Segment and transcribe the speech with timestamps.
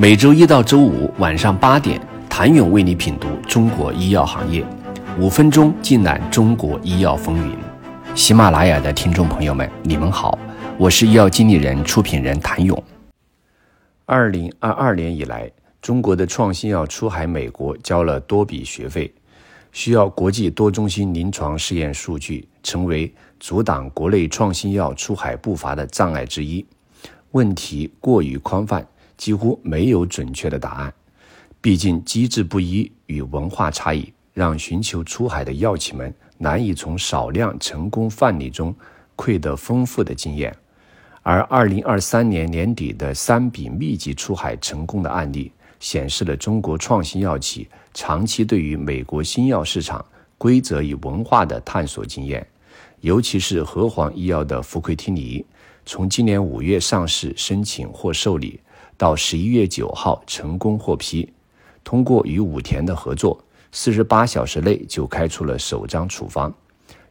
[0.00, 2.00] 每周一到周五晚上八点，
[2.30, 4.64] 谭勇为你品读中国医药行业，
[5.18, 7.56] 五分钟尽览中国医药风云。
[8.14, 10.38] 喜马拉雅的听众朋友们，你们好，
[10.78, 12.80] 我是医药经理人、出品人谭勇。
[14.06, 15.50] 二零二二年以来，
[15.82, 19.12] 中国的创新药出海美国交了多笔学费，
[19.72, 26.64] 需要国际多中心临床试验数据，成为阻挡国内创新药出海步伐的障碍之一。
[27.32, 28.86] 问题过于宽泛。
[29.18, 30.94] 几乎没有准确的答案，
[31.60, 38.74] 毕竟机制不一与文化差异，让寻求出海的药企们难以从少量成功范例中
[39.16, 40.56] 窥得丰富的经验。
[41.24, 50.02] 而二零二三年年底的三笔密集出海成功的案例，显示了中国创新药企长期对于美国新药市场
[50.38, 52.46] 规则与文化的探索经验。
[53.00, 55.44] 尤其是和黄医药的福奎汀尼，
[55.84, 58.58] 从今年五月上市申请或受理。
[58.98, 61.32] 到十一月九号成功获批，
[61.84, 63.40] 通过与武田的合作，
[63.70, 66.52] 四十八小时内就开出了首张处方，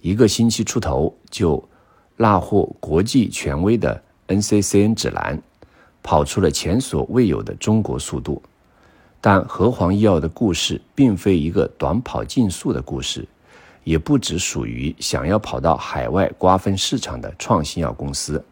[0.00, 1.62] 一个星期出头就
[2.16, 5.40] 纳获国际权威的 NCCN 指南，
[6.02, 8.42] 跑出了前所未有的中国速度。
[9.20, 13.28] 但和黄医药的故事并非一个短跑竞速的故事，
[13.82, 18.42] 也不只属于想要跑到海外瓜分市场的创新药公司。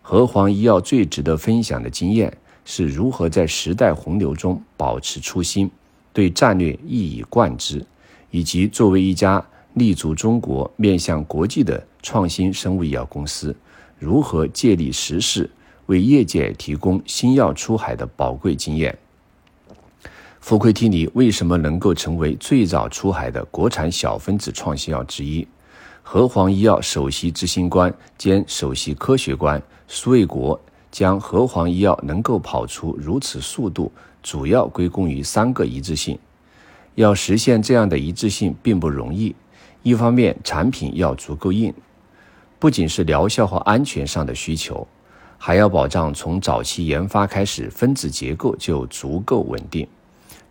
[0.00, 2.36] 和黄医药最值得分享的经验。
[2.70, 5.70] 是如何在时代洪流中保持初心，
[6.12, 7.82] 对战略一以贯之，
[8.30, 13.56] 以及作为一家立足中国、面向国际的创新生物医药公司，
[13.98, 15.48] 如何借力时势，
[15.86, 18.98] 为业界提供新药出海的宝贵经验。
[20.38, 25.48] 福奎替尼为什么能够成为最早出海的国产小分子创新药之一？
[26.02, 30.60] 和黄医药首席执行官兼首席科学官苏卫国。
[30.90, 36.18] 将和黄医药能够跑出如此速度，主要归功于三个一致性。
[36.94, 39.34] 要实现这样的一致性并不容易。
[39.82, 41.72] 一方面，产品要足够硬，
[42.58, 44.86] 不仅是疗效和安全上的需求，
[45.38, 49.86] 还要保障从早期研发开始分子结构就足够稳定。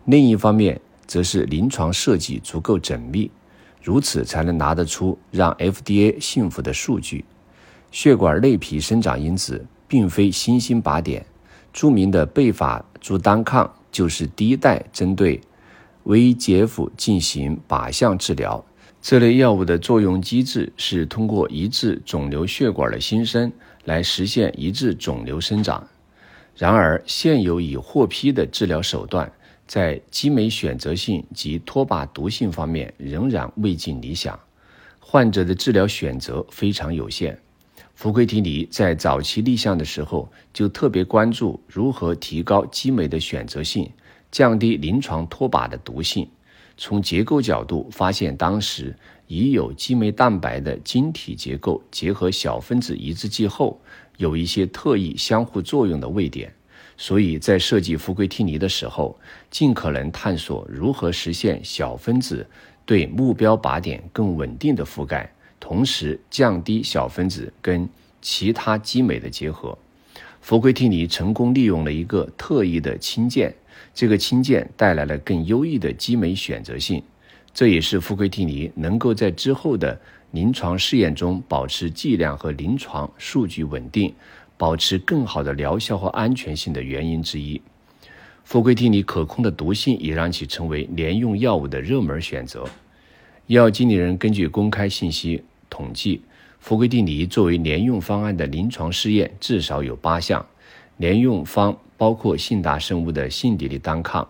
[0.05, 3.29] 另一方面，则是临床设计足够缜密，
[3.83, 7.25] 如此才能拿得出让 FDA 信服的数据。
[7.91, 9.65] 血管内皮生长因子。
[9.87, 11.25] 并非新兴靶点，
[11.71, 15.39] 著名的贝法珠单抗就是第一代针对
[16.05, 18.63] VEGF 进行靶向治疗。
[19.01, 23.51] 这类药物的作用机制是通过抑制肿瘤血管的新生
[23.85, 25.87] 来实现抑制肿瘤生长。
[26.55, 29.31] 然而，现有已获批的治疗手段
[29.67, 34.37] 在激酶选择性及脱靶毒性方面仍然未尽理想，
[34.99, 37.39] 患者的治疗选择非常有限。
[37.97, 43.91] 福奎替尼在早期立项的时候，就特别关注如何提高激酶的选择性，
[44.31, 46.29] 降低临床脱靶的毒性。
[46.77, 53.81] 从结构角度发现，当时已有激酶蛋白的晶体结构结合小分子抑制剂后，
[54.17, 56.53] 有一些特异相互作用的位点。
[56.97, 59.19] 所以在设计福奎替尼的时候，
[59.49, 62.45] 尽可能探索如何实现小分子
[62.85, 65.33] 对目标靶点更稳定的覆盖。
[65.59, 67.87] 同时降低小分子跟
[68.21, 69.77] 其他激酶的结合，
[70.41, 73.53] 福奎替尼成功利用了一个特异的氢键，
[73.93, 77.01] 这个氢键带来了更优异的激酶选择性，
[77.53, 79.99] 这也是福奎替尼能够在之后的
[80.31, 84.13] 临床试验中保持剂量和临床数据稳定，
[84.57, 87.61] 保持更好的疗效和安全性的原因之一。
[88.43, 92.65] 福奎替尼可控的毒性也让其成为联用药物的热门选择。
[93.47, 96.21] 医药经理人根据公开信息统计，
[96.59, 100.45] 福奎汀尼作为联用方案的临床试验至少有八项。
[100.97, 104.27] 联用方包括信达生物的信迪利单抗、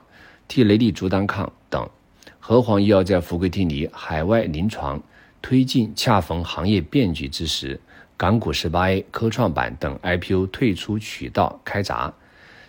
[0.47, 1.89] 替雷利珠单抗等。
[2.37, 5.01] 和黄医药在福奎汀尼海外临床
[5.41, 7.79] 推进恰逢行业变局之时，
[8.15, 12.13] 港股十八 A、科创板等 IPO 退出渠道开闸，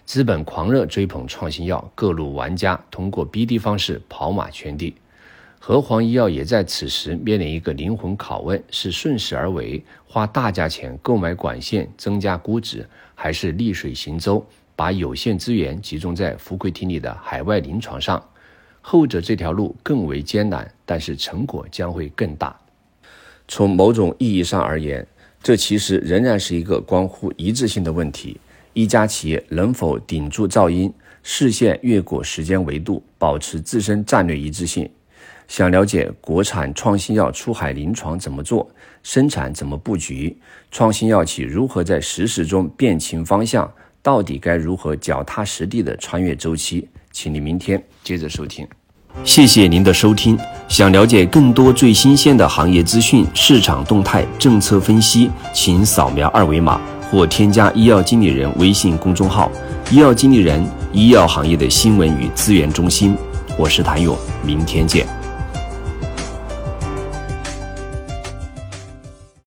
[0.06, 4.94] 资本狂热追捧创新药，各路玩家通过 BD 方式跑马圈地。
[5.58, 14.44] 和黄医药也在此时面临一个灵魂拷问：是顺势而为，花大价钱购买管线增加估值，还是逆水行舟，
[14.74, 18.22] 把有限资源集中在福奎体里的海外临床上？
[18.80, 22.58] 后者这条路更为艰难，但是成果将会更大。
[23.46, 25.06] 从某种意义上而言，
[25.42, 28.40] 这其实仍然是一个关乎一致性的问题：
[28.72, 30.90] 一家企业能否顶住噪音，
[31.22, 34.88] 视线越过时间维度，保持自身战略一致性？
[35.48, 38.68] 想了解国产创新药出海临床怎么做，
[39.02, 40.36] 生产怎么布局，
[40.70, 43.68] 创新药企如何在实时中辨清方向，
[44.02, 46.86] 到底该如何脚踏实地的穿越周期？
[47.10, 48.68] 请你明天接着收听。
[49.24, 50.38] 谢谢您的收听。
[50.68, 56.78] 想了解更多最新鲜的行业资讯、市场动态、政策分析，请扫描二维码
[57.10, 59.50] 或添加医药经理人微信公众号
[59.90, 60.62] “医药经理人”，
[60.92, 63.16] 医药行业的新闻与资源中心。
[63.58, 65.17] 我是谭勇，明天见。